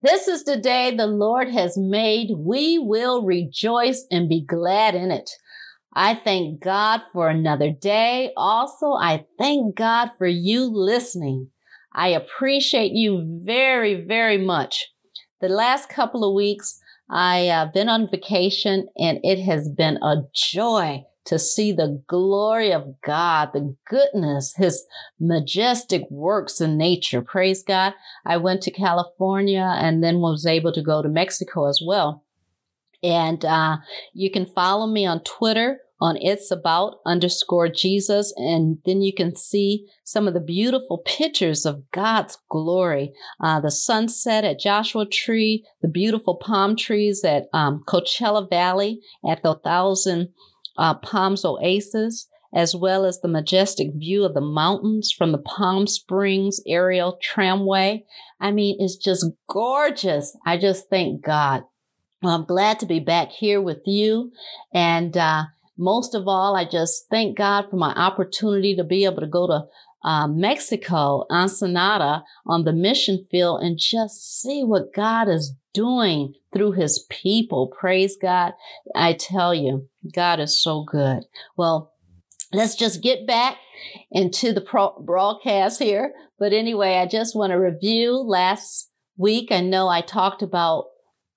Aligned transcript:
This 0.00 0.28
is 0.28 0.44
the 0.44 0.56
day 0.56 0.94
the 0.94 1.08
Lord 1.08 1.50
has 1.50 1.76
made. 1.76 2.30
We 2.36 2.78
will 2.78 3.24
rejoice 3.24 4.06
and 4.12 4.28
be 4.28 4.44
glad 4.44 4.94
in 4.94 5.10
it. 5.10 5.28
I 5.92 6.14
thank 6.14 6.62
God 6.62 7.00
for 7.12 7.28
another 7.28 7.72
day. 7.72 8.30
Also, 8.36 8.92
I 8.92 9.24
thank 9.38 9.74
God 9.74 10.10
for 10.16 10.28
you 10.28 10.70
listening. 10.72 11.48
I 11.92 12.08
appreciate 12.08 12.92
you 12.92 13.42
very, 13.44 14.04
very 14.06 14.38
much. 14.38 14.86
The 15.40 15.48
last 15.48 15.88
couple 15.88 16.22
of 16.22 16.32
weeks, 16.32 16.78
I've 17.10 17.50
uh, 17.50 17.70
been 17.72 17.88
on 17.88 18.08
vacation 18.08 18.86
and 18.96 19.18
it 19.24 19.42
has 19.42 19.68
been 19.68 19.96
a 19.96 20.22
joy 20.32 21.02
to 21.28 21.38
see 21.38 21.72
the 21.72 22.02
glory 22.06 22.72
of 22.72 22.94
God, 23.04 23.50
the 23.52 23.76
goodness, 23.86 24.54
his 24.56 24.84
majestic 25.20 26.10
works 26.10 26.58
in 26.58 26.78
nature. 26.78 27.20
Praise 27.20 27.62
God. 27.62 27.92
I 28.24 28.38
went 28.38 28.62
to 28.62 28.70
California 28.70 29.74
and 29.76 30.02
then 30.02 30.20
was 30.20 30.46
able 30.46 30.72
to 30.72 30.82
go 30.82 31.02
to 31.02 31.08
Mexico 31.08 31.68
as 31.68 31.82
well. 31.86 32.24
And 33.02 33.44
uh, 33.44 33.76
you 34.14 34.30
can 34.30 34.46
follow 34.46 34.86
me 34.86 35.04
on 35.04 35.22
Twitter 35.22 35.80
on 36.00 36.16
it's 36.16 36.50
about 36.50 36.96
underscore 37.04 37.68
Jesus. 37.68 38.32
And 38.36 38.78
then 38.86 39.02
you 39.02 39.12
can 39.12 39.36
see 39.36 39.86
some 40.04 40.26
of 40.26 40.32
the 40.32 40.40
beautiful 40.40 40.98
pictures 40.98 41.66
of 41.66 41.90
God's 41.90 42.38
glory. 42.48 43.12
Uh, 43.38 43.60
the 43.60 43.70
sunset 43.70 44.44
at 44.44 44.60
Joshua 44.60 45.06
Tree, 45.06 45.64
the 45.82 45.88
beautiful 45.88 46.36
palm 46.36 46.74
trees 46.74 47.22
at 47.22 47.48
um, 47.52 47.82
Coachella 47.86 48.48
Valley 48.48 49.00
at 49.28 49.42
the 49.42 49.56
Thousand 49.56 50.30
uh, 50.78 50.94
Palms 50.94 51.44
Oasis, 51.44 52.28
as 52.54 52.74
well 52.74 53.04
as 53.04 53.20
the 53.20 53.28
majestic 53.28 53.88
view 53.94 54.24
of 54.24 54.32
the 54.32 54.40
mountains 54.40 55.12
from 55.12 55.32
the 55.32 55.38
Palm 55.38 55.86
Springs 55.86 56.60
aerial 56.66 57.18
tramway. 57.20 58.04
I 58.40 58.52
mean, 58.52 58.76
it's 58.78 58.96
just 58.96 59.26
gorgeous. 59.48 60.36
I 60.46 60.56
just 60.56 60.88
thank 60.88 61.22
God. 61.22 61.64
Well, 62.22 62.34
I'm 62.34 62.44
glad 62.44 62.78
to 62.80 62.86
be 62.86 63.00
back 63.00 63.30
here 63.30 63.60
with 63.60 63.82
you. 63.84 64.32
And 64.72 65.16
uh, 65.16 65.44
most 65.76 66.14
of 66.14 66.26
all, 66.26 66.56
I 66.56 66.64
just 66.64 67.06
thank 67.10 67.36
God 67.36 67.66
for 67.70 67.76
my 67.76 67.92
opportunity 67.92 68.74
to 68.76 68.84
be 68.84 69.04
able 69.04 69.20
to 69.20 69.26
go 69.26 69.46
to 69.46 69.66
uh, 70.02 70.26
Mexico, 70.26 71.26
Ensenada, 71.30 72.24
on 72.46 72.64
the 72.64 72.72
mission 72.72 73.26
field 73.30 73.62
and 73.62 73.78
just 73.78 74.40
see 74.40 74.62
what 74.62 74.94
God 74.94 75.28
is 75.28 75.54
doing 75.72 76.34
through 76.52 76.72
his 76.72 77.06
people. 77.10 77.68
Praise 77.68 78.16
God. 78.20 78.52
I 78.94 79.12
tell 79.12 79.54
you, 79.54 79.88
God 80.14 80.40
is 80.40 80.60
so 80.60 80.84
good. 80.84 81.24
Well, 81.56 81.92
let's 82.52 82.74
just 82.74 83.02
get 83.02 83.26
back 83.26 83.58
into 84.10 84.52
the 84.52 84.60
pro- 84.60 84.98
broadcast 85.00 85.78
here. 85.78 86.12
But 86.38 86.52
anyway, 86.52 86.96
I 86.96 87.06
just 87.06 87.36
want 87.36 87.50
to 87.50 87.56
review 87.56 88.16
last 88.16 88.90
week. 89.16 89.50
I 89.50 89.60
know 89.60 89.88
I 89.88 90.00
talked 90.00 90.42
about 90.42 90.86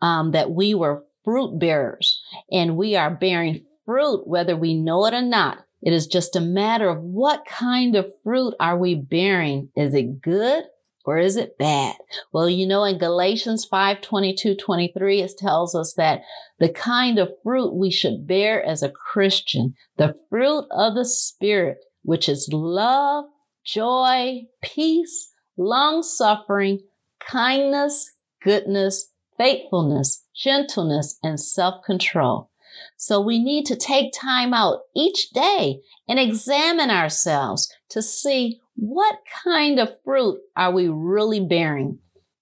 um, 0.01 0.31
that 0.31 0.51
we 0.51 0.73
were 0.73 1.03
fruit 1.23 1.59
bearers 1.59 2.21
and 2.51 2.77
we 2.77 2.95
are 2.95 3.11
bearing 3.11 3.65
fruit, 3.85 4.27
whether 4.27 4.55
we 4.55 4.73
know 4.73 5.05
it 5.05 5.13
or 5.13 5.21
not. 5.21 5.59
It 5.81 5.93
is 5.93 6.07
just 6.07 6.35
a 6.35 6.41
matter 6.41 6.89
of 6.89 7.01
what 7.01 7.45
kind 7.45 7.95
of 7.95 8.11
fruit 8.23 8.53
are 8.59 8.77
we 8.77 8.95
bearing? 8.95 9.69
Is 9.75 9.93
it 9.95 10.21
good 10.21 10.65
or 11.05 11.17
is 11.17 11.35
it 11.35 11.57
bad? 11.57 11.95
Well, 12.31 12.49
you 12.49 12.67
know, 12.67 12.83
in 12.83 12.97
Galatians 12.97 13.65
5 13.65 14.01
22 14.01 14.55
23, 14.55 15.21
it 15.21 15.31
tells 15.37 15.75
us 15.75 15.93
that 15.93 16.21
the 16.59 16.69
kind 16.69 17.19
of 17.19 17.33
fruit 17.43 17.73
we 17.73 17.91
should 17.91 18.27
bear 18.27 18.63
as 18.63 18.83
a 18.83 18.91
Christian, 18.91 19.75
the 19.97 20.15
fruit 20.29 20.65
of 20.71 20.95
the 20.95 21.05
Spirit, 21.05 21.77
which 22.03 22.29
is 22.29 22.49
love, 22.51 23.25
joy, 23.65 24.43
peace, 24.61 25.31
long 25.57 26.03
suffering, 26.03 26.79
kindness, 27.19 28.11
goodness, 28.43 29.11
faithfulness, 29.37 30.25
gentleness, 30.35 31.17
and 31.23 31.39
self 31.39 31.83
control. 31.85 32.49
So 32.97 33.19
we 33.19 33.43
need 33.43 33.65
to 33.65 33.75
take 33.75 34.13
time 34.13 34.53
out 34.53 34.81
each 34.95 35.31
day 35.31 35.81
and 36.07 36.19
examine 36.19 36.89
ourselves 36.89 37.71
to 37.89 38.01
see 38.01 38.60
what 38.75 39.19
kind 39.43 39.79
of 39.79 40.01
fruit 40.03 40.39
are 40.55 40.71
we 40.71 40.87
really 40.87 41.39
bearing? 41.39 41.99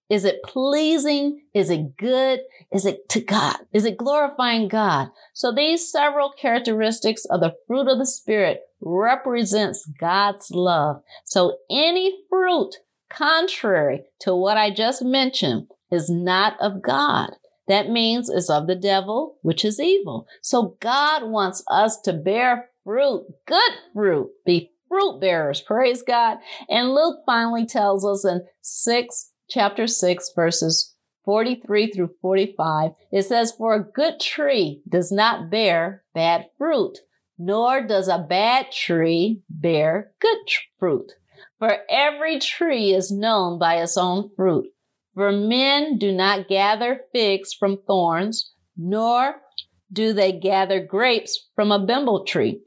Is 0.09 0.25
it 0.25 0.41
pleasing? 0.43 1.43
Is 1.53 1.69
it 1.69 1.95
good? 1.95 2.39
Is 2.71 2.85
it 2.85 3.07
to 3.09 3.21
God? 3.21 3.57
Is 3.71 3.85
it 3.85 3.97
glorifying 3.97 4.67
God? 4.67 5.09
So 5.33 5.53
these 5.53 5.91
several 5.91 6.31
characteristics 6.31 7.25
of 7.25 7.41
the 7.41 7.53
fruit 7.67 7.87
of 7.87 7.99
the 7.99 8.07
Spirit 8.07 8.61
represents 8.81 9.85
God's 9.99 10.49
love. 10.49 11.01
So 11.25 11.57
any 11.69 12.23
fruit 12.27 12.75
contrary 13.09 14.03
to 14.21 14.35
what 14.35 14.57
I 14.57 14.71
just 14.71 15.03
mentioned 15.03 15.67
is 15.91 16.09
not 16.09 16.59
of 16.59 16.81
God. 16.81 17.31
That 17.67 17.89
means 17.89 18.29
it's 18.29 18.49
of 18.49 18.65
the 18.65 18.75
devil, 18.75 19.37
which 19.43 19.63
is 19.63 19.79
evil. 19.79 20.25
So 20.41 20.75
God 20.79 21.29
wants 21.29 21.63
us 21.69 21.99
to 22.01 22.13
bear 22.13 22.69
fruit, 22.83 23.27
good 23.45 23.71
fruit, 23.93 24.31
be 24.43 24.71
fruit 24.89 25.19
bearers. 25.21 25.61
Praise 25.61 26.03
God. 26.03 26.39
And 26.67 26.93
Luke 26.93 27.19
finally 27.25 27.65
tells 27.65 28.05
us 28.05 28.25
in 28.25 28.41
6, 28.61 29.31
chapter 29.49 29.87
6, 29.87 30.31
verses 30.35 30.95
43 31.23 31.91
through 31.91 32.09
45, 32.21 32.91
it 33.11 33.23
says, 33.23 33.53
For 33.57 33.75
a 33.75 33.83
good 33.83 34.19
tree 34.19 34.81
does 34.89 35.11
not 35.11 35.49
bear 35.49 36.03
bad 36.13 36.47
fruit, 36.57 36.97
nor 37.37 37.85
does 37.85 38.07
a 38.07 38.17
bad 38.17 38.71
tree 38.71 39.43
bear 39.49 40.11
good 40.19 40.37
fruit. 40.79 41.11
For 41.59 41.77
every 41.89 42.39
tree 42.39 42.93
is 42.93 43.11
known 43.11 43.59
by 43.59 43.75
its 43.75 43.95
own 43.95 44.31
fruit. 44.35 44.67
For 45.13 45.31
men 45.31 45.97
do 45.97 46.11
not 46.11 46.47
gather 46.47 47.01
figs 47.11 47.53
from 47.53 47.79
thorns, 47.85 48.53
nor 48.77 49.35
do 49.91 50.13
they 50.13 50.31
gather 50.31 50.83
grapes 50.83 51.49
from 51.55 51.71
a 51.71 51.85
bramble 51.85 52.23
tree. 52.25 52.61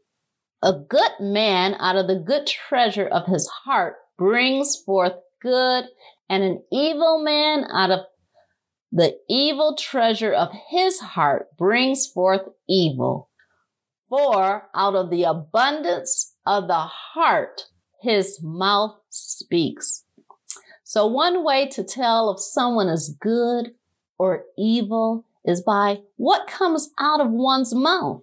A 0.64 0.72
good 0.72 1.12
man 1.18 1.74
out 1.80 1.96
of 1.96 2.06
the 2.06 2.14
good 2.14 2.46
treasure 2.46 3.06
of 3.06 3.26
his 3.26 3.48
heart 3.48 3.96
brings 4.16 4.76
forth 4.76 5.14
good, 5.40 5.86
and 6.28 6.44
an 6.44 6.62
evil 6.70 7.20
man 7.20 7.64
out 7.72 7.90
of 7.90 8.00
the 8.92 9.18
evil 9.28 9.74
treasure 9.74 10.32
of 10.32 10.50
his 10.68 11.00
heart 11.00 11.48
brings 11.58 12.06
forth 12.06 12.42
evil. 12.68 13.28
For 14.08 14.68
out 14.72 14.94
of 14.94 15.10
the 15.10 15.24
abundance 15.24 16.36
of 16.46 16.68
the 16.68 16.74
heart, 16.74 17.62
his 18.00 18.40
mouth 18.40 18.94
speaks. 19.08 20.04
So 20.84 21.06
one 21.06 21.42
way 21.42 21.66
to 21.70 21.82
tell 21.82 22.30
if 22.30 22.38
someone 22.38 22.88
is 22.88 23.16
good 23.18 23.72
or 24.16 24.44
evil 24.56 25.24
is 25.44 25.60
by 25.60 26.02
what 26.16 26.46
comes 26.46 26.90
out 27.00 27.20
of 27.20 27.30
one's 27.30 27.74
mouth. 27.74 28.22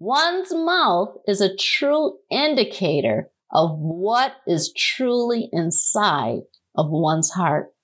One's 0.00 0.54
mouth 0.54 1.18
is 1.28 1.42
a 1.42 1.54
true 1.54 2.16
indicator 2.30 3.28
of 3.52 3.78
what 3.78 4.36
is 4.46 4.72
truly 4.72 5.50
inside 5.52 6.40
of 6.74 6.88
one's 6.88 7.32
heart. 7.32 7.74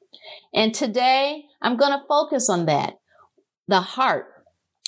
And 0.55 0.75
today 0.75 1.45
I'm 1.61 1.77
going 1.77 1.93
to 1.93 2.07
focus 2.09 2.49
on 2.49 2.65
that. 2.67 2.95
The 3.69 3.83
heart. 3.83 4.29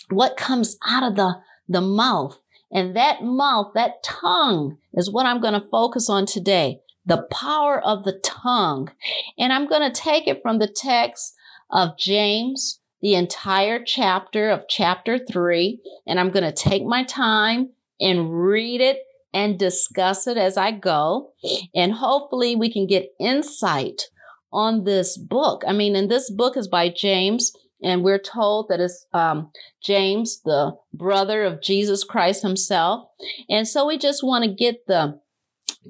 What 0.08 0.38
comes 0.38 0.78
out 0.88 1.02
of 1.02 1.16
the, 1.16 1.34
the 1.68 1.82
mouth. 1.82 2.40
And 2.72 2.96
that 2.96 3.22
mouth, 3.22 3.72
that 3.74 4.02
tongue 4.02 4.78
is 4.94 5.10
what 5.10 5.26
I'm 5.26 5.42
going 5.42 5.52
to 5.52 5.68
focus 5.68 6.08
on 6.08 6.24
today 6.24 6.80
the 7.04 7.26
power 7.30 7.78
of 7.78 8.04
the 8.04 8.20
tongue. 8.22 8.90
And 9.38 9.52
I'm 9.52 9.66
going 9.66 9.80
to 9.80 10.00
take 10.00 10.26
it 10.26 10.40
from 10.42 10.58
the 10.58 10.68
text 10.68 11.34
of 11.70 11.98
James, 11.98 12.80
the 13.00 13.14
entire 13.14 13.82
chapter 13.84 14.50
of 14.50 14.64
chapter 14.68 15.18
three, 15.18 15.80
and 16.06 16.18
I'm 16.18 16.30
going 16.30 16.44
to 16.44 16.52
take 16.52 16.84
my 16.84 17.04
time 17.04 17.70
and 18.00 18.42
read 18.42 18.80
it 18.80 18.98
and 19.32 19.58
discuss 19.58 20.26
it 20.26 20.36
as 20.36 20.56
I 20.56 20.70
go. 20.70 21.32
And 21.74 21.92
hopefully 21.92 22.56
we 22.56 22.72
can 22.72 22.86
get 22.86 23.12
insight 23.20 24.02
on 24.52 24.84
this 24.84 25.16
book. 25.16 25.62
I 25.66 25.72
mean, 25.72 25.94
and 25.94 26.10
this 26.10 26.30
book 26.30 26.56
is 26.56 26.66
by 26.66 26.88
James, 26.88 27.52
and 27.82 28.02
we're 28.02 28.18
told 28.18 28.68
that 28.68 28.80
it's 28.80 29.06
um, 29.12 29.52
James, 29.82 30.40
the 30.44 30.76
brother 30.92 31.44
of 31.44 31.62
Jesus 31.62 32.02
Christ 32.04 32.42
himself. 32.42 33.08
And 33.48 33.68
so 33.68 33.86
we 33.86 33.98
just 33.98 34.24
want 34.24 34.44
to 34.44 34.50
get 34.50 34.86
the 34.86 35.20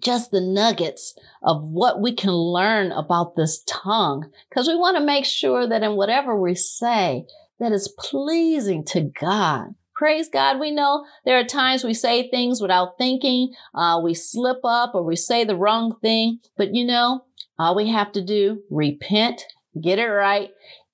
just 0.03 0.31
the 0.31 0.41
nuggets 0.41 1.15
of 1.43 1.63
what 1.63 2.01
we 2.01 2.13
can 2.13 2.33
learn 2.33 2.93
about 2.93 3.37
this 3.37 3.63
tongue 3.67 4.31
because 4.49 4.69
we 4.69 4.77
want 4.77 4.97
to 4.97 5.05
make 5.05 5.25
sure 5.25 5.67
that 5.67 5.83
in 5.83 5.97
whatever 5.97 6.39
we 6.39 6.55
say 6.55 7.27
that 7.59 7.73
is 7.73 7.95
pleasing 7.99 8.85
to 8.85 9.03
God. 9.03 9.75
Praise 9.95 10.29
God. 10.29 10.61
We 10.61 10.71
know 10.71 11.05
there 11.25 11.39
are 11.39 11.45
times 11.45 11.83
we 11.83 11.95
say 11.95 12.31
things 12.31 12.61
without 12.61 12.97
thinking. 12.99 13.53
Uh, 13.75 14.01
we 14.03 14.15
slip 14.15 14.59
up 14.65 14.95
or 14.95 15.03
we 15.03 15.17
say 15.17 15.43
the 15.43 15.57
wrong 15.57 15.97
thing. 16.01 16.39
But 16.57 16.73
you 16.75 16.85
know, 16.85 17.25
all 17.59 17.75
we 17.75 17.89
have 17.89 18.13
to 18.13 18.25
do, 18.25 18.63
repent, 18.71 19.43
get 19.81 19.99
it 19.99 20.07
right, 20.07 20.51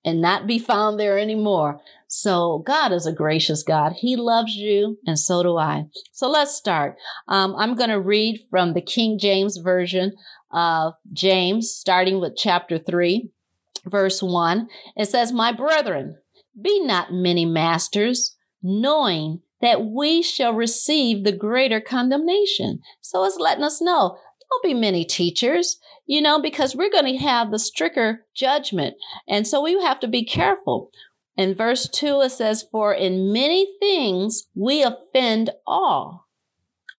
and 0.06 0.23
not 0.23 0.47
be 0.47 0.59
found 0.59 0.99
there 0.99 1.19
anymore. 1.19 1.81
So 2.16 2.62
God 2.64 2.93
is 2.93 3.06
a 3.06 3.12
gracious 3.12 3.64
God. 3.64 3.94
He 3.94 4.14
loves 4.14 4.55
you, 4.55 4.99
and 5.05 5.19
so 5.19 5.43
do 5.43 5.56
I. 5.56 5.87
So 6.12 6.31
let's 6.31 6.55
start. 6.55 6.94
Um, 7.26 7.56
I'm 7.58 7.75
going 7.75 7.90
to 7.90 7.99
read 7.99 8.46
from 8.50 8.72
the 8.72 8.81
King 8.81 9.19
James 9.19 9.56
Version 9.56 10.12
of 10.52 10.94
James, 11.12 11.72
starting 11.72 12.20
with 12.20 12.37
chapter 12.37 12.78
3, 12.78 13.31
verse 13.87 14.22
1. 14.22 14.69
It 14.96 15.06
says, 15.06 15.32
My 15.32 15.50
brethren, 15.50 16.19
be 16.62 16.78
not 16.84 17.12
many 17.12 17.44
masters 17.44 18.37
knowing 18.62 19.40
that 19.60 19.84
we 19.84 20.22
shall 20.22 20.52
receive 20.55 21.25
the 21.25 21.32
greater 21.32 21.81
condemnation. 21.81 22.78
So 23.00 23.25
it's 23.25 23.40
letting 23.40 23.64
us 23.64 23.82
know 23.82 24.19
don't 24.50 24.62
be 24.62 24.81
many 24.81 25.05
teachers, 25.05 25.81
you 26.06 26.22
know, 26.22 26.40
because 26.40 26.76
we're 26.76 26.93
going 26.93 27.12
to 27.12 27.25
have 27.25 27.50
the 27.50 27.58
stricter 27.58 28.25
judgment. 28.37 28.94
And 29.26 29.49
so 29.49 29.60
we 29.60 29.82
have 29.82 29.99
to 29.99 30.06
be 30.06 30.25
careful. 30.25 30.93
In 31.36 31.54
verse 31.54 31.88
2, 31.88 32.20
it 32.22 32.31
says, 32.31 32.64
For 32.70 32.92
in 32.94 33.32
many 33.32 33.66
things 33.81 34.46
we 34.54 34.82
offend 34.82 35.50
all. 35.66 36.28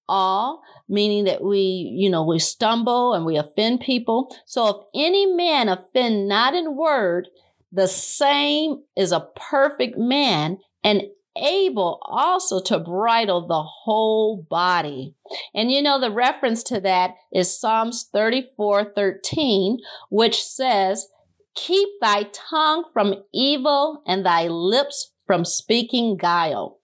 All, 0.07 0.61
meaning 0.87 1.23
that 1.23 1.43
we, 1.43 1.59
you 1.59 2.09
know, 2.09 2.23
we 2.23 2.37
stumble 2.37 3.13
and 3.13 3.25
we 3.25 3.37
offend 3.37 3.79
people. 3.79 4.35
So 4.45 4.67
if 4.67 4.75
any 4.93 5.25
man 5.25 5.67
offend 5.67 6.27
not 6.27 6.53
in 6.53 6.75
word, 6.75 7.27
the 7.71 7.87
same 7.87 8.83
is 8.95 9.11
a 9.11 9.27
perfect 9.35 9.97
man 9.97 10.59
and 10.83 11.03
able 11.37 11.99
also 12.03 12.61
to 12.61 12.79
bridle 12.79 13.47
the 13.47 13.63
whole 13.63 14.45
body. 14.49 15.15
And 15.53 15.71
you 15.71 15.81
know, 15.81 15.99
the 15.99 16.11
reference 16.11 16.63
to 16.63 16.79
that 16.81 17.15
is 17.33 17.59
Psalms 17.59 18.07
34 18.11 18.93
13, 18.95 19.79
which 20.09 20.43
says, 20.43 21.07
Keep 21.55 21.89
thy 22.01 22.23
tongue 22.31 22.85
from 22.93 23.23
evil 23.33 24.03
and 24.05 24.25
thy 24.25 24.47
lips 24.47 25.11
from 25.25 25.45
speaking 25.45 26.17
guile 26.17 26.79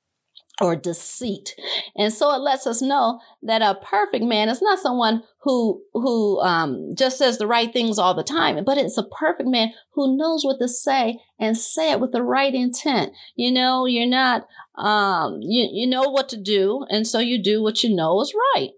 or 0.61 0.75
deceit. 0.75 1.55
And 1.95 2.13
so 2.13 2.31
it 2.33 2.37
lets 2.37 2.67
us 2.67 2.81
know 2.81 3.19
that 3.41 3.61
a 3.61 3.79
perfect 3.83 4.23
man 4.23 4.47
is 4.47 4.61
not 4.61 4.79
someone 4.79 5.23
who 5.41 5.81
who 5.93 6.39
um, 6.41 6.91
just 6.95 7.17
says 7.17 7.37
the 7.37 7.47
right 7.47 7.73
things 7.73 7.97
all 7.97 8.13
the 8.13 8.23
time, 8.23 8.63
but 8.63 8.77
it's 8.77 8.97
a 8.97 9.03
perfect 9.03 9.49
man 9.49 9.73
who 9.93 10.15
knows 10.15 10.45
what 10.45 10.59
to 10.59 10.67
say 10.67 11.19
and 11.39 11.57
say 11.57 11.91
it 11.91 11.99
with 11.99 12.11
the 12.11 12.21
right 12.21 12.53
intent. 12.53 13.13
You 13.35 13.51
know, 13.51 13.85
you're 13.87 14.05
not 14.05 14.47
um, 14.75 15.39
you 15.41 15.67
you 15.71 15.87
know 15.87 16.09
what 16.09 16.29
to 16.29 16.37
do, 16.37 16.85
and 16.89 17.07
so 17.07 17.19
you 17.19 17.41
do 17.41 17.63
what 17.63 17.83
you 17.83 17.93
know 17.93 18.21
is 18.21 18.33
right. 18.55 18.69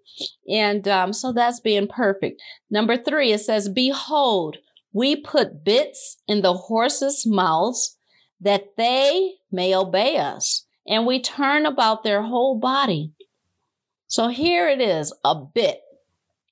And 0.50 0.88
um, 0.88 1.12
so 1.12 1.34
that's 1.34 1.60
being 1.60 1.88
perfect. 1.88 2.42
Number 2.70 2.96
three, 2.96 3.34
it 3.34 3.40
says, 3.40 3.68
"Behold, 3.68 4.58
we 4.94 5.16
put 5.16 5.66
bits 5.66 6.22
in 6.28 6.42
the 6.42 6.54
horses' 6.54 7.26
mouths." 7.26 7.98
That 8.42 8.76
they 8.76 9.36
may 9.54 9.74
obey 9.74 10.18
us 10.18 10.66
and 10.86 11.06
we 11.06 11.22
turn 11.22 11.66
about 11.66 12.04
their 12.04 12.24
whole 12.24 12.60
body. 12.60 13.14
So 14.08 14.28
here 14.28 14.68
it 14.68 14.82
is, 14.82 15.14
a 15.24 15.34
bit, 15.34 15.82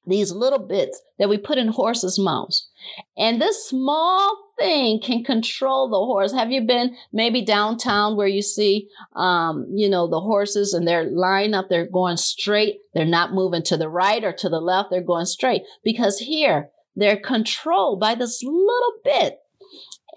these 0.08 0.32
little 0.32 0.60
bits 0.60 1.00
that 1.20 1.30
we 1.30 1.38
put 1.38 1.58
in 1.58 1.68
horses' 1.68 2.18
mouths. 2.18 2.70
And 3.18 3.42
this 3.42 3.68
small 3.68 4.54
thing 4.58 5.00
can 5.00 5.24
control 5.24 5.90
the 5.90 5.98
horse. 5.98 6.34
Have 6.34 6.52
you 6.52 6.62
been 6.62 6.96
maybe 7.12 7.44
downtown 7.44 8.16
where 8.16 8.28
you 8.28 8.42
see, 8.42 8.88
um, 9.16 9.68
you 9.76 9.90
know, 9.90 10.08
the 10.08 10.22
horses 10.22 10.74
and 10.74 10.88
they're 10.88 11.12
lined 11.12 11.54
up, 11.54 11.70
they're 11.70 11.86
going 11.86 12.18
straight. 12.18 12.80
They're 12.94 13.06
not 13.06 13.34
moving 13.34 13.64
to 13.64 13.78
the 13.78 13.90
right 13.90 14.24
or 14.24 14.34
to 14.34 14.50
the 14.50 14.62
left. 14.62 14.90
They're 14.90 15.02
going 15.02 15.26
straight 15.26 15.64
because 15.84 16.20
here 16.20 16.70
they're 16.96 17.18
controlled 17.18 18.00
by 18.00 18.16
this 18.16 18.44
little 18.44 18.94
bit. 19.04 19.40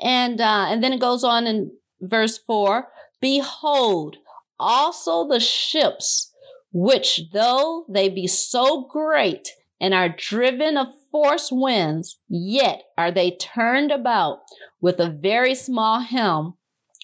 And, 0.02 0.40
uh, 0.40 0.66
and 0.68 0.82
then 0.82 0.92
it 0.92 1.00
goes 1.00 1.24
on 1.24 1.46
in 1.46 1.72
verse 2.00 2.38
four, 2.38 2.88
Behold, 3.20 4.16
also 4.58 5.26
the 5.26 5.40
ships, 5.40 6.32
which 6.72 7.22
though 7.32 7.86
they 7.88 8.08
be 8.08 8.26
so 8.26 8.86
great 8.90 9.50
and 9.80 9.94
are 9.94 10.08
driven 10.08 10.76
of 10.76 10.88
force 11.10 11.50
winds, 11.52 12.18
yet 12.28 12.82
are 12.98 13.10
they 13.10 13.30
turned 13.30 13.92
about 13.92 14.40
with 14.80 14.98
a 14.98 15.08
very 15.10 15.54
small 15.54 16.00
helm, 16.00 16.54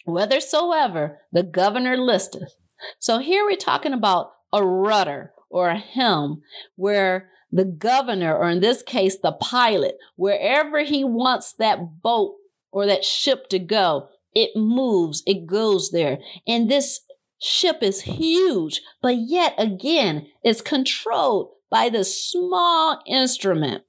whithersoever 0.05 1.19
the 1.33 1.43
governor 1.43 1.97
listeth. 1.97 2.55
So 2.99 3.19
here 3.19 3.45
we're 3.45 3.57
talking 3.57 3.93
about 3.93 4.33
a 4.53 4.65
rudder 4.65 5.33
or 5.50 5.69
a 5.69 5.79
helm 5.79 6.43
where 6.76 7.29
the 7.52 7.64
governor, 7.64 8.37
or 8.37 8.49
in 8.49 8.61
this 8.61 8.82
case, 8.82 9.19
the 9.19 9.32
pilot, 9.32 9.97
wherever 10.17 10.85
he 10.85 11.05
wants 11.05 11.52
that 11.55 12.00
boat 12.02 12.37
or 12.70 12.87
that 12.87 13.05
ship 13.05 13.49
to 13.49 13.58
go, 13.58 14.08
it 14.35 14.50
moves, 14.55 15.23
it 15.26 15.47
goes 15.47 15.91
there. 15.91 16.19
And 16.47 16.70
this 16.70 17.00
ship 17.41 17.79
is 17.82 18.02
huge, 18.02 18.81
but 19.02 19.17
yet 19.17 19.55
again, 19.58 20.29
it's 20.44 20.61
controlled 20.61 21.50
by 21.70 21.88
the 21.88 22.05
small 22.05 23.02
instrument. 23.06 23.82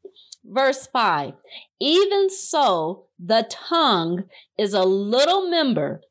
Verse 0.44 0.88
5 0.88 1.34
Even 1.80 2.30
so, 2.30 3.06
the 3.20 3.48
tongue 3.50 4.24
is 4.58 4.74
a 4.74 4.84
little 4.84 5.50
member 5.50 6.02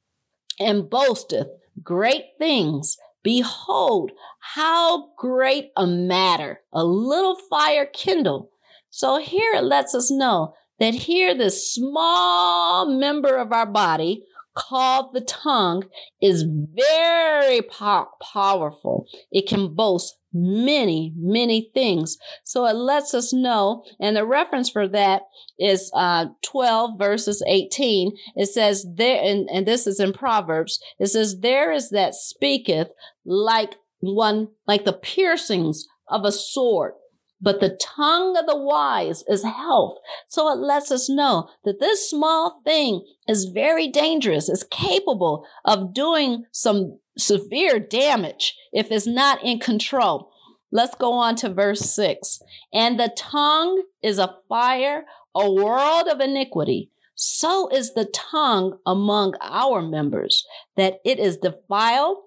and 0.60 0.88
boasteth 0.88 1.48
great 1.82 2.26
things. 2.38 2.96
Behold, 3.22 4.12
how 4.54 5.10
great 5.16 5.70
a 5.76 5.86
matter 5.86 6.60
a 6.72 6.84
little 6.84 7.36
fire 7.48 7.86
kindle. 7.86 8.50
So 8.90 9.18
here 9.18 9.54
it 9.54 9.64
lets 9.64 9.94
us 9.94 10.10
know 10.10 10.54
that 10.80 10.94
here 10.94 11.36
this 11.36 11.72
small 11.72 12.98
member 12.98 13.36
of 13.36 13.52
our 13.52 13.66
body 13.66 14.24
called 14.54 15.14
the 15.14 15.20
tongue 15.20 15.84
is 16.20 16.44
very 16.44 17.62
po- 17.62 18.08
powerful. 18.20 19.06
It 19.30 19.48
can 19.48 19.74
boast 19.74 20.16
many, 20.32 21.12
many 21.16 21.70
things. 21.74 22.16
So 22.44 22.66
it 22.66 22.74
lets 22.74 23.14
us 23.14 23.32
know, 23.32 23.84
and 24.00 24.16
the 24.16 24.26
reference 24.26 24.70
for 24.70 24.88
that 24.88 25.22
is 25.58 25.90
uh, 25.94 26.26
12 26.42 26.98
verses 26.98 27.42
18. 27.46 28.16
It 28.36 28.46
says 28.46 28.86
there, 28.94 29.20
and, 29.22 29.48
and 29.52 29.66
this 29.66 29.86
is 29.86 30.00
in 30.00 30.12
Proverbs, 30.12 30.80
it 30.98 31.08
says, 31.08 31.40
There 31.40 31.72
is 31.72 31.90
that 31.90 32.14
speaketh 32.14 32.88
like 33.24 33.76
one, 34.00 34.48
like 34.66 34.84
the 34.84 34.92
piercings 34.92 35.86
of 36.08 36.24
a 36.24 36.32
sword 36.32 36.94
but 37.40 37.60
the 37.60 37.78
tongue 37.80 38.36
of 38.36 38.46
the 38.46 38.56
wise 38.56 39.24
is 39.26 39.42
health. 39.42 39.96
So 40.28 40.52
it 40.52 40.58
lets 40.58 40.90
us 40.90 41.08
know 41.08 41.48
that 41.64 41.80
this 41.80 42.08
small 42.10 42.60
thing 42.64 43.04
is 43.26 43.46
very 43.46 43.88
dangerous, 43.88 44.48
is 44.48 44.64
capable 44.70 45.46
of 45.64 45.94
doing 45.94 46.44
some 46.52 46.98
severe 47.16 47.80
damage 47.80 48.54
if 48.72 48.90
it's 48.90 49.06
not 49.06 49.42
in 49.42 49.58
control. 49.58 50.30
Let's 50.70 50.94
go 50.94 51.12
on 51.14 51.34
to 51.36 51.52
verse 51.52 51.80
six. 51.80 52.40
And 52.72 53.00
the 53.00 53.12
tongue 53.16 53.82
is 54.02 54.18
a 54.18 54.36
fire, 54.48 55.04
a 55.34 55.50
world 55.50 56.08
of 56.08 56.20
iniquity. 56.20 56.90
So 57.14 57.68
is 57.68 57.94
the 57.94 58.06
tongue 58.06 58.78
among 58.86 59.34
our 59.42 59.82
members, 59.82 60.46
that 60.76 61.00
it 61.04 61.18
is 61.18 61.36
defiled 61.36 62.18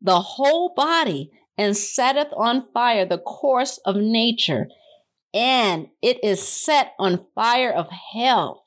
the 0.00 0.20
whole 0.20 0.72
body 0.74 1.30
and 1.58 1.76
setteth 1.76 2.32
on 2.36 2.66
fire 2.72 3.06
the 3.06 3.18
course 3.18 3.78
of 3.84 3.96
nature, 3.96 4.68
and 5.32 5.88
it 6.02 6.22
is 6.22 6.46
set 6.46 6.92
on 6.98 7.26
fire 7.34 7.72
of 7.72 7.88
hell. 8.12 8.66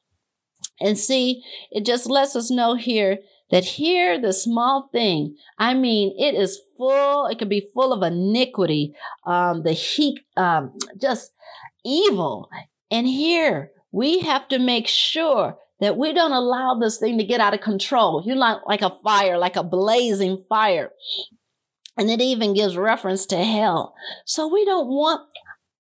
And 0.79 0.97
see, 0.97 1.43
it 1.71 1.85
just 1.85 2.09
lets 2.09 2.35
us 2.35 2.49
know 2.49 2.75
here 2.75 3.19
that 3.51 3.65
here, 3.65 4.19
the 4.19 4.33
small 4.33 4.89
thing, 4.91 5.35
I 5.57 5.73
mean, 5.73 6.15
it 6.17 6.35
is 6.35 6.61
full, 6.77 7.25
it 7.27 7.39
can 7.39 7.49
be 7.49 7.67
full 7.73 7.91
of 7.91 8.03
iniquity, 8.03 8.93
um, 9.25 9.63
the 9.63 9.73
heat, 9.73 10.19
um, 10.37 10.73
just 10.99 11.31
evil. 11.83 12.49
And 12.91 13.07
here, 13.07 13.71
we 13.91 14.19
have 14.19 14.47
to 14.49 14.59
make 14.59 14.87
sure 14.87 15.57
that 15.79 15.97
we 15.97 16.13
don't 16.13 16.31
allow 16.31 16.77
this 16.79 16.97
thing 16.97 17.17
to 17.17 17.23
get 17.23 17.39
out 17.39 17.53
of 17.53 17.61
control. 17.61 18.23
You're 18.25 18.35
like, 18.35 18.57
like 18.65 18.81
a 18.81 18.95
fire, 19.03 19.37
like 19.37 19.55
a 19.55 19.63
blazing 19.63 20.43
fire. 20.49 20.91
And 21.97 22.09
it 22.09 22.21
even 22.21 22.53
gives 22.53 22.77
reference 22.77 23.25
to 23.27 23.43
hell. 23.43 23.93
So 24.25 24.47
we 24.47 24.65
don't 24.65 24.87
want 24.87 25.21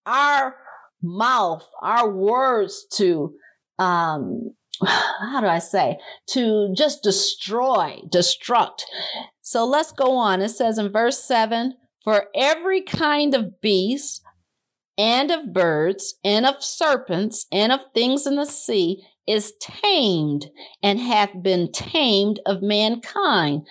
our 0.05 0.55
mouth, 1.01 1.65
our 1.81 2.09
words 2.09 2.85
to, 2.93 3.33
um, 3.77 4.51
how 4.85 5.41
do 5.41 5.47
I 5.47 5.59
say, 5.59 5.97
to 6.31 6.73
just 6.75 7.03
destroy, 7.03 7.99
destruct. 8.09 8.83
So 9.41 9.65
let's 9.65 9.91
go 9.91 10.15
on. 10.15 10.41
It 10.41 10.49
says 10.49 10.77
in 10.77 10.91
verse 10.91 11.23
7 11.23 11.75
For 12.03 12.27
every 12.35 12.81
kind 12.81 13.33
of 13.33 13.61
beast, 13.61 14.21
and 14.97 15.31
of 15.31 15.53
birds, 15.53 16.15
and 16.25 16.45
of 16.45 16.61
serpents, 16.61 17.45
and 17.53 17.71
of 17.71 17.79
things 17.93 18.27
in 18.27 18.35
the 18.35 18.45
sea, 18.45 19.01
is 19.29 19.53
tamed 19.61 20.47
and 20.81 20.99
hath 20.99 21.31
been 21.41 21.71
tamed 21.71 22.39
of 22.45 22.63
mankind. 22.63 23.61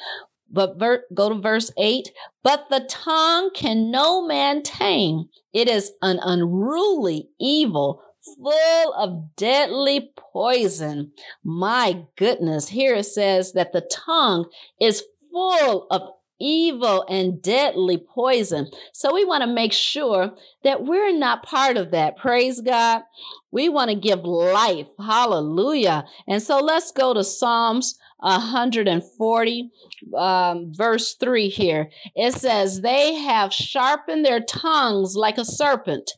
But 0.51 0.79
ver- 0.79 1.05
go 1.13 1.29
to 1.29 1.35
verse 1.35 1.71
8. 1.77 2.11
But 2.43 2.67
the 2.71 2.87
tongue 2.89 3.51
can 3.55 3.91
no 3.91 4.25
man 4.27 4.63
tame. 4.63 5.29
It 5.53 5.69
is 5.69 5.93
an 6.01 6.21
unruly 6.23 7.29
evil, 7.39 8.03
full 8.37 8.95
of 8.95 9.37
deadly 9.37 10.13
poison. 10.17 11.13
My 11.45 12.05
goodness. 12.17 12.69
Here 12.69 12.95
it 12.95 13.05
says 13.05 13.53
that 13.53 13.73
the 13.73 13.87
tongue 13.91 14.47
is 14.81 15.03
full 15.31 15.87
of 15.91 16.03
evil 16.41 17.05
and 17.09 17.43
deadly 17.43 17.99
poison. 17.99 18.71
So 18.93 19.15
we 19.15 19.25
want 19.25 19.43
to 19.43 19.47
make 19.53 19.73
sure 19.73 20.33
that 20.65 20.85
we're 20.85 21.17
not 21.17 21.43
part 21.43 21.77
of 21.77 21.91
that. 21.91 22.17
Praise 22.17 22.61
God. 22.61 23.03
We 23.51 23.69
want 23.69 23.91
to 23.91 23.97
give 23.97 24.25
life. 24.25 24.89
Hallelujah. 24.99 26.07
And 26.27 26.43
so 26.43 26.61
let's 26.61 26.93
go 26.93 27.15
to 27.15 27.25
Psalms 27.25 27.99
140, 28.19 29.71
um, 30.17 30.73
verse 30.75 31.15
3 31.15 31.49
here. 31.49 31.91
It 32.15 32.35
says, 32.35 32.81
They 32.81 33.15
have 33.15 33.53
sharpened 33.53 34.25
their 34.25 34.41
tongues 34.41 35.17
like 35.17 35.39
a 35.39 35.45
serpent, 35.45 36.13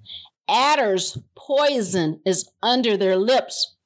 adder's 0.49 1.19
poison 1.37 2.21
is 2.27 2.51
under 2.63 2.97
their 2.97 3.17
lips. 3.17 3.77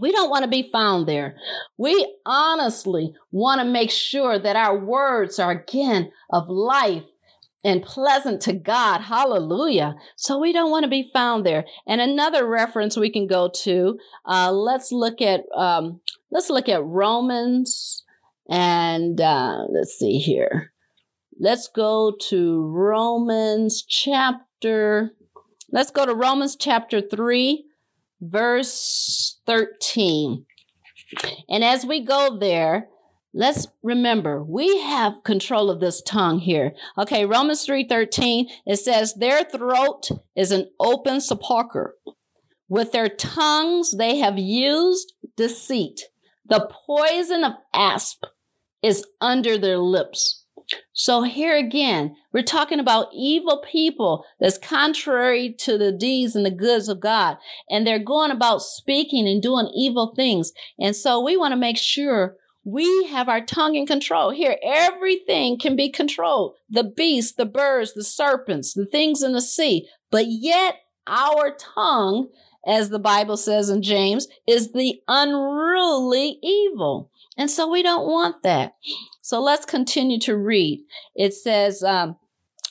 We 0.00 0.12
don't 0.12 0.30
want 0.30 0.44
to 0.44 0.50
be 0.50 0.68
found 0.70 1.06
there. 1.06 1.36
We 1.76 2.16
honestly 2.24 3.14
want 3.30 3.60
to 3.60 3.64
make 3.66 3.90
sure 3.90 4.38
that 4.38 4.56
our 4.56 4.78
words 4.78 5.38
are 5.38 5.50
again 5.50 6.12
of 6.30 6.48
life 6.48 7.04
and 7.64 7.82
pleasant 7.82 8.40
to 8.42 8.52
God. 8.52 9.00
Hallelujah. 9.00 9.96
So 10.14 10.38
we 10.38 10.52
don't 10.52 10.70
want 10.70 10.84
to 10.84 10.90
be 10.90 11.10
found 11.12 11.44
there. 11.44 11.64
And 11.86 12.00
another 12.00 12.46
reference 12.46 12.96
we 12.96 13.10
can 13.10 13.26
go 13.26 13.50
to, 13.62 13.98
uh, 14.24 14.52
let's 14.52 14.92
look 14.92 15.20
at, 15.20 15.40
um, 15.54 16.00
let's 16.30 16.48
look 16.48 16.68
at 16.68 16.84
Romans 16.84 18.04
and, 18.48 19.20
uh, 19.20 19.64
let's 19.68 19.98
see 19.98 20.18
here. 20.18 20.72
Let's 21.38 21.68
go 21.68 22.14
to 22.28 22.62
Romans 22.62 23.84
chapter, 23.86 25.12
let's 25.70 25.90
go 25.90 26.06
to 26.06 26.14
Romans 26.14 26.56
chapter 26.56 27.02
three, 27.02 27.65
verse 28.20 29.38
13. 29.46 30.44
And 31.48 31.64
as 31.64 31.86
we 31.86 32.00
go 32.04 32.36
there, 32.38 32.88
let's 33.32 33.68
remember 33.82 34.42
we 34.42 34.80
have 34.80 35.22
control 35.24 35.70
of 35.70 35.80
this 35.80 36.02
tongue 36.02 36.40
here. 36.40 36.72
Okay, 36.98 37.24
Romans 37.24 37.64
3:13 37.66 38.46
it 38.66 38.76
says 38.76 39.14
their 39.14 39.44
throat 39.44 40.08
is 40.34 40.50
an 40.50 40.70
open 40.80 41.20
sepulcher. 41.20 41.94
With 42.68 42.92
their 42.92 43.08
tongues 43.08 43.94
they 43.96 44.16
have 44.18 44.38
used 44.38 45.12
deceit. 45.36 46.02
The 46.48 46.68
poison 46.86 47.44
of 47.44 47.52
asp 47.74 48.24
is 48.82 49.04
under 49.20 49.58
their 49.58 49.78
lips. 49.78 50.45
So 50.92 51.22
here 51.22 51.56
again, 51.56 52.16
we're 52.32 52.42
talking 52.42 52.80
about 52.80 53.08
evil 53.12 53.62
people 53.70 54.24
that's 54.40 54.58
contrary 54.58 55.54
to 55.60 55.78
the 55.78 55.92
deeds 55.92 56.34
and 56.34 56.44
the 56.44 56.50
goods 56.50 56.88
of 56.88 57.00
God. 57.00 57.36
And 57.70 57.86
they're 57.86 57.98
going 57.98 58.30
about 58.30 58.62
speaking 58.62 59.28
and 59.28 59.42
doing 59.42 59.70
evil 59.74 60.12
things. 60.16 60.52
And 60.78 60.96
so 60.96 61.20
we 61.20 61.36
want 61.36 61.52
to 61.52 61.56
make 61.56 61.78
sure 61.78 62.36
we 62.64 63.04
have 63.04 63.28
our 63.28 63.40
tongue 63.40 63.76
in 63.76 63.86
control. 63.86 64.30
Here, 64.30 64.56
everything 64.64 65.56
can 65.56 65.76
be 65.76 65.88
controlled. 65.88 66.54
The 66.68 66.82
beasts, 66.82 67.32
the 67.32 67.46
birds, 67.46 67.94
the 67.94 68.02
serpents, 68.02 68.74
the 68.74 68.86
things 68.86 69.22
in 69.22 69.32
the 69.32 69.40
sea. 69.40 69.88
But 70.10 70.26
yet 70.26 70.80
our 71.06 71.56
tongue, 71.56 72.28
as 72.66 72.90
the 72.90 72.98
Bible 72.98 73.36
says 73.36 73.70
in 73.70 73.82
James, 73.82 74.26
is 74.46 74.72
the 74.72 75.00
unruly 75.06 76.38
evil. 76.42 77.10
And 77.36 77.50
so 77.50 77.70
we 77.70 77.82
don't 77.82 78.06
want 78.06 78.42
that. 78.42 78.74
So 79.22 79.40
let's 79.40 79.64
continue 79.64 80.18
to 80.20 80.36
read. 80.36 80.84
It 81.14 81.34
says 81.34 81.82
um, 81.82 82.16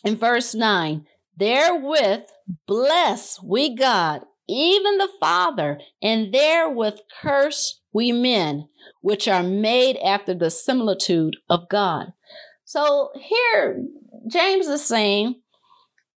in 0.04 0.16
verse 0.16 0.54
9, 0.54 1.06
therewith 1.38 2.24
bless 2.68 3.42
we 3.42 3.76
God, 3.76 4.24
even 4.48 4.98
the 4.98 5.10
Father, 5.20 5.80
and 6.02 6.34
therewith 6.34 7.00
curse 7.22 7.80
we 7.94 8.12
men, 8.12 8.68
which 9.02 9.28
are 9.28 9.44
made 9.44 9.98
after 9.98 10.34
the 10.34 10.52
similitude 10.52 11.38
of 11.50 11.70
God. 11.70 12.14
So 12.66 13.12
here, 13.16 13.86
James 14.28 14.68
is 14.68 14.84
saying, 14.84 15.42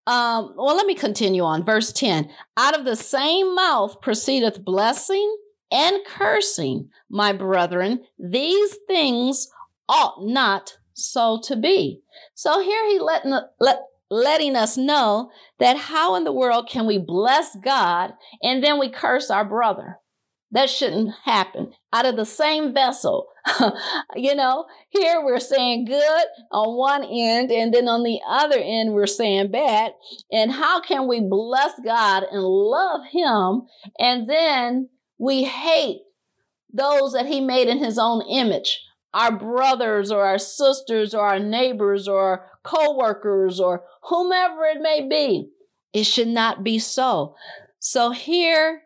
um, 0.07 0.55
well, 0.57 0.77
let 0.77 0.87
me 0.87 0.95
continue 0.95 1.43
on. 1.43 1.65
Verse 1.65 1.93
10 1.93 2.31
Out 2.57 2.79
of 2.79 2.85
the 2.85 2.97
same 2.97 3.55
mouth 3.55 4.01
proceedeth 4.01 4.65
blessing 4.65 5.37
and 5.71 6.05
cursing, 6.07 6.91
my 7.11 7.33
brethren. 7.33 8.05
These 8.19 8.77
things 8.87 9.49
ought 9.89 10.25
not 10.25 10.79
so 10.95 11.41
to 11.45 11.57
be. 11.57 12.03
So 12.35 12.61
here 12.61 12.89
he 12.89 13.01
letting, 13.01 13.39
let, 13.61 13.81
letting 14.11 14.55
us 14.57 14.77
know 14.77 15.31
that 15.59 15.77
how 15.77 16.15
in 16.15 16.25
the 16.25 16.33
world 16.33 16.69
can 16.69 16.87
we 16.87 16.99
bless 16.99 17.57
God 17.57 18.13
and 18.43 18.63
then 18.63 18.79
we 18.79 18.89
curse 18.89 19.31
our 19.31 19.45
brother? 19.45 19.99
That 20.57 20.71
shouldn't 20.71 21.13
happen. 21.27 21.75
Out 21.93 22.07
of 22.07 22.17
the 22.17 22.25
same 22.25 22.73
vessel, 22.73 23.27
you 24.17 24.35
know, 24.35 24.65
here 24.89 25.23
we're 25.23 25.39
saying 25.39 25.85
good 25.85 26.25
on 26.51 26.79
one 26.79 27.05
end, 27.05 27.53
and 27.53 27.75
then 27.75 27.89
on 27.89 28.03
the 28.03 28.21
other 28.27 28.57
end, 28.59 28.95
we're 28.95 29.07
saying 29.07 29.51
bad. 29.51 29.93
And 30.33 30.51
how 30.51 30.81
can 30.81 31.09
we 31.09 31.21
bless 31.21 31.79
God 31.85 32.23
and 32.33 32.43
love 32.43 33.03
Him, 33.13 33.67
and 33.99 34.31
then 34.31 34.89
we 35.19 35.45
hate 35.45 36.01
those 36.73 37.13
that 37.13 37.27
He 37.27 37.43
made 37.43 37.69
in 37.69 37.85
His 37.85 37.99
own 37.99 38.23
image? 38.23 38.81
our 39.15 39.33
brothers 39.33 40.11
or 40.11 40.27
our 40.27 40.39
sisters 40.39 41.15
or 41.15 41.27
our 41.27 41.39
neighbors 41.39 42.07
or 42.07 42.51
co-workers 42.63 43.59
or 43.59 43.83
whomever 44.03 44.65
it 44.65 44.83
may 44.83 45.09
be. 45.09 45.49
It 45.95 46.05
should 46.05 46.29
not 46.29 46.63
be 46.63 46.79
so. 46.79 47.35
So 47.79 48.11
here, 48.11 48.83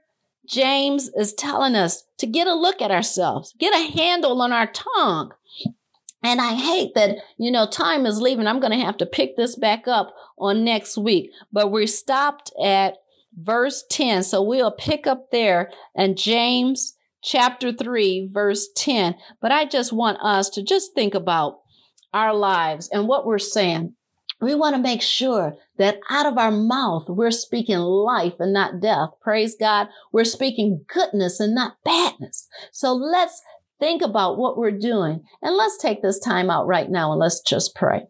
James 0.50 1.08
is 1.16 1.32
telling 1.32 1.76
us 1.76 2.04
to 2.18 2.26
get 2.26 2.48
a 2.48 2.54
look 2.54 2.82
at 2.82 2.90
ourselves, 2.90 3.54
get 3.58 3.72
a 3.72 3.92
handle 3.92 4.42
on 4.42 4.52
our 4.52 4.66
tongue. 4.66 5.32
And 6.22 6.40
I 6.40 6.54
hate 6.54 6.94
that, 6.94 7.16
you 7.38 7.50
know, 7.50 7.66
time 7.66 8.04
is 8.04 8.20
leaving. 8.20 8.46
I'm 8.46 8.60
going 8.60 8.78
to 8.78 8.84
have 8.84 8.98
to 8.98 9.06
pick 9.06 9.36
this 9.36 9.56
back 9.56 9.88
up 9.88 10.14
on 10.38 10.64
next 10.64 10.98
week. 10.98 11.30
But 11.52 11.70
we 11.70 11.86
stopped 11.86 12.52
at 12.62 12.96
verse 13.34 13.84
10. 13.88 14.24
So 14.24 14.42
we'll 14.42 14.72
pick 14.72 15.06
up 15.06 15.30
there 15.30 15.70
and 15.94 16.18
James 16.18 16.96
chapter 17.22 17.72
3, 17.72 18.28
verse 18.30 18.68
10. 18.76 19.14
But 19.40 19.52
I 19.52 19.64
just 19.64 19.92
want 19.92 20.18
us 20.20 20.50
to 20.50 20.62
just 20.62 20.94
think 20.94 21.14
about 21.14 21.60
our 22.12 22.34
lives 22.34 22.88
and 22.92 23.06
what 23.08 23.24
we're 23.24 23.38
saying. 23.38 23.94
We 24.40 24.54
want 24.54 24.74
to 24.74 24.82
make 24.82 25.02
sure 25.02 25.56
that 25.78 26.00
out 26.08 26.26
of 26.26 26.38
our 26.38 26.50
mouth, 26.50 27.08
we're 27.08 27.30
speaking 27.30 27.78
life 27.78 28.34
and 28.38 28.52
not 28.52 28.80
death. 28.80 29.10
Praise 29.20 29.54
God. 29.58 29.88
We're 30.12 30.24
speaking 30.24 30.84
goodness 30.92 31.40
and 31.40 31.54
not 31.54 31.74
badness. 31.84 32.48
So 32.72 32.92
let's 32.92 33.40
think 33.78 34.02
about 34.02 34.38
what 34.38 34.56
we're 34.56 34.70
doing 34.70 35.22
and 35.42 35.56
let's 35.56 35.78
take 35.78 36.02
this 36.02 36.18
time 36.18 36.50
out 36.50 36.66
right 36.66 36.90
now 36.90 37.12
and 37.12 37.20
let's 37.20 37.40
just 37.40 37.74
pray. 37.74 38.06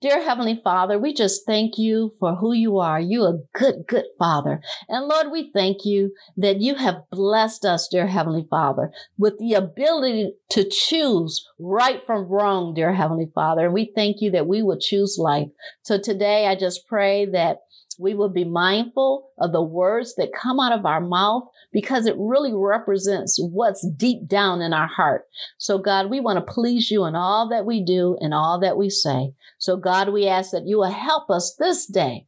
Dear 0.00 0.22
Heavenly 0.22 0.60
Father, 0.62 0.96
we 0.98 1.12
just 1.12 1.44
thank 1.44 1.76
you 1.76 2.12
for 2.20 2.36
who 2.36 2.52
you 2.52 2.78
are. 2.78 3.00
You 3.00 3.24
a 3.24 3.40
good, 3.52 3.86
good 3.88 4.04
Father. 4.16 4.60
And 4.88 5.06
Lord, 5.06 5.32
we 5.32 5.50
thank 5.52 5.84
you 5.84 6.12
that 6.36 6.60
you 6.60 6.76
have 6.76 7.02
blessed 7.10 7.64
us, 7.64 7.88
dear 7.88 8.06
Heavenly 8.06 8.46
Father, 8.48 8.92
with 9.18 9.38
the 9.38 9.54
ability 9.54 10.34
to 10.50 10.68
choose 10.70 11.44
right 11.58 12.04
from 12.06 12.28
wrong, 12.28 12.74
dear 12.74 12.94
Heavenly 12.94 13.30
Father. 13.34 13.64
And 13.64 13.74
we 13.74 13.90
thank 13.94 14.20
you 14.20 14.30
that 14.30 14.46
we 14.46 14.62
will 14.62 14.78
choose 14.78 15.18
life. 15.18 15.48
So 15.82 15.98
today 15.98 16.46
I 16.46 16.54
just 16.54 16.86
pray 16.86 17.26
that 17.26 17.58
we 17.98 18.14
will 18.14 18.28
be 18.28 18.44
mindful 18.44 19.30
of 19.38 19.52
the 19.52 19.62
words 19.62 20.14
that 20.16 20.32
come 20.32 20.60
out 20.60 20.72
of 20.72 20.86
our 20.86 21.00
mouth 21.00 21.44
because 21.72 22.06
it 22.06 22.14
really 22.18 22.52
represents 22.54 23.38
what's 23.40 23.86
deep 23.86 24.26
down 24.26 24.60
in 24.60 24.72
our 24.72 24.86
heart. 24.86 25.26
So 25.58 25.78
God, 25.78 26.10
we 26.10 26.20
want 26.20 26.38
to 26.38 26.52
please 26.52 26.90
you 26.90 27.04
in 27.04 27.14
all 27.14 27.48
that 27.48 27.66
we 27.66 27.84
do 27.84 28.16
and 28.20 28.32
all 28.32 28.60
that 28.60 28.76
we 28.76 28.90
say. 28.90 29.34
So 29.58 29.76
God, 29.76 30.10
we 30.10 30.26
ask 30.26 30.50
that 30.52 30.66
you 30.66 30.78
will 30.78 30.90
help 30.90 31.30
us 31.30 31.54
this 31.58 31.86
day 31.86 32.26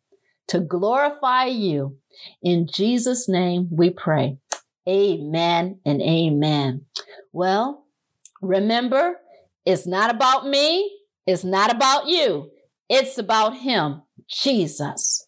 to 0.48 0.60
glorify 0.60 1.44
you. 1.44 1.96
In 2.42 2.66
Jesus' 2.66 3.28
name 3.28 3.68
we 3.70 3.90
pray. 3.90 4.38
Amen 4.88 5.80
and 5.84 6.00
amen. 6.00 6.86
Well, 7.32 7.84
remember, 8.40 9.18
it's 9.66 9.86
not 9.86 10.10
about 10.10 10.46
me. 10.46 10.90
It's 11.26 11.44
not 11.44 11.70
about 11.70 12.06
you. 12.06 12.50
It's 12.88 13.18
about 13.18 13.58
him, 13.58 14.02
Jesus. 14.28 15.27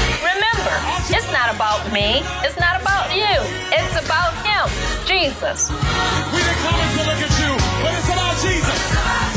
Remember, 0.21 0.75
it's 1.09 1.31
not 1.33 1.53
about 1.53 1.91
me. 1.91 2.21
It's 2.45 2.59
not 2.59 2.79
about 2.79 3.09
you. 3.15 3.35
It's 3.73 3.97
about 4.05 4.33
Him, 4.45 4.69
Jesus. 5.05 5.69
We've 5.69 6.45
been 6.45 6.61
coming 6.61 6.89
to 6.97 7.03
look 7.09 7.21
at 7.25 7.33
you, 7.41 7.51
but 7.81 7.93
it's 7.97 8.07
about 8.07 8.37
Jesus. 8.39 9.30